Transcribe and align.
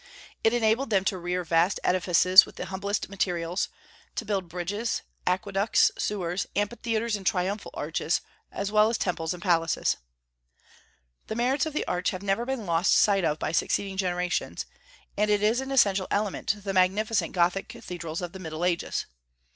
It 0.43 0.51
enabled 0.51 0.89
them 0.89 1.03
to 1.05 1.17
rear 1.19 1.43
vast 1.43 1.79
edifices 1.83 2.43
with 2.43 2.55
the 2.55 2.65
humblest 2.65 3.07
materials, 3.07 3.69
to 4.15 4.25
build 4.25 4.49
bridges, 4.49 5.03
aqueducts, 5.27 5.91
sewers, 5.95 6.47
amphitheatres, 6.55 7.15
and 7.15 7.23
triumphal 7.23 7.69
arches, 7.75 8.21
as 8.51 8.71
well 8.71 8.89
as 8.89 8.97
temples 8.97 9.31
and 9.31 9.43
palaces. 9.43 9.97
The 11.27 11.35
merits 11.35 11.67
of 11.67 11.73
the 11.73 11.85
arch 11.87 12.09
have 12.09 12.23
never 12.23 12.47
been 12.47 12.65
lost 12.65 12.95
sight 12.95 13.23
of 13.23 13.37
by 13.37 13.51
succeeding 13.51 13.95
generations, 13.95 14.65
and 15.15 15.29
it 15.29 15.43
is 15.43 15.61
an 15.61 15.69
essential 15.69 16.07
element 16.09 16.55
in 16.55 16.61
the 16.61 16.73
magnificent 16.73 17.33
Gothic 17.33 17.69
cathedrals 17.69 18.23
of 18.23 18.31
the 18.31 18.39
Middle 18.39 18.65
Ages. 18.65 19.05